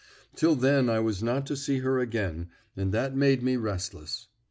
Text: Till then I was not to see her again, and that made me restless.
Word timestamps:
Till 0.35 0.55
then 0.55 0.89
I 0.89 0.99
was 0.99 1.21
not 1.21 1.45
to 1.45 1.55
see 1.55 1.77
her 1.81 1.99
again, 1.99 2.49
and 2.75 2.91
that 2.91 3.15
made 3.15 3.43
me 3.43 3.55
restless. 3.55 4.29